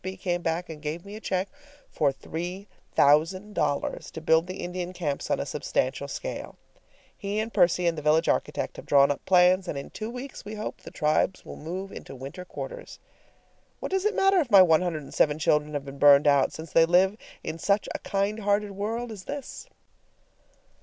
[0.03, 0.03] F.
[0.03, 0.17] B.
[0.17, 1.47] came back and gave me a check
[1.87, 6.55] for $3000 to build the Indian camps on a substantial scale.
[7.15, 10.43] He and Percy and the village architect have drawn up plans, and in two weeks,
[10.43, 12.97] we hope, the tribes will move into winter quarters.
[13.79, 16.51] What does it matter if my one hundred and seven children have been burned out,
[16.51, 19.69] since they live in such a kind hearted world as this?